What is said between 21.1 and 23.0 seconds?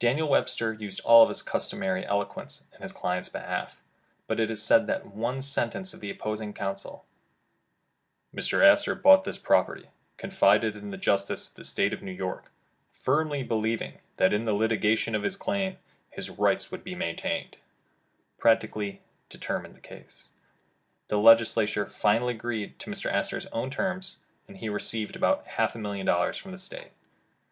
Legislature finally agreed to